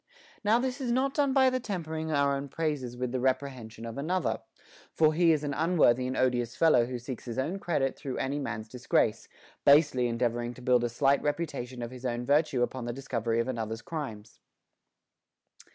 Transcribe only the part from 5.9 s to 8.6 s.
and odious fellow who seeks his own credit through any